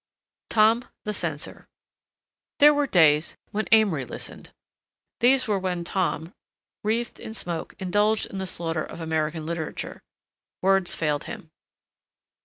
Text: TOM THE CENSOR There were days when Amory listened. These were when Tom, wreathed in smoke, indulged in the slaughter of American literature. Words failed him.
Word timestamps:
TOM 0.49 0.85
THE 1.03 1.13
CENSOR 1.13 1.67
There 2.57 2.73
were 2.73 2.87
days 2.87 3.37
when 3.51 3.67
Amory 3.71 4.03
listened. 4.03 4.51
These 5.19 5.47
were 5.47 5.59
when 5.59 5.83
Tom, 5.83 6.33
wreathed 6.81 7.19
in 7.19 7.35
smoke, 7.35 7.75
indulged 7.77 8.25
in 8.25 8.39
the 8.39 8.47
slaughter 8.47 8.83
of 8.83 8.99
American 8.99 9.45
literature. 9.45 10.01
Words 10.63 10.95
failed 10.95 11.25
him. 11.25 11.51